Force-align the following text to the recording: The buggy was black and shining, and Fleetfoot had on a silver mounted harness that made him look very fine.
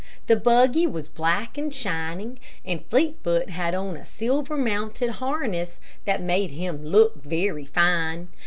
The 0.25 0.35
buggy 0.35 0.87
was 0.87 1.07
black 1.07 1.59
and 1.59 1.71
shining, 1.71 2.39
and 2.65 2.83
Fleetfoot 2.87 3.51
had 3.51 3.75
on 3.75 3.95
a 3.95 4.03
silver 4.03 4.57
mounted 4.57 5.11
harness 5.11 5.79
that 6.05 6.23
made 6.23 6.49
him 6.49 6.83
look 6.83 7.21
very 7.23 7.65
fine. 7.65 8.27